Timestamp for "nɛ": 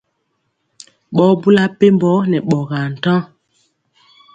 2.29-2.37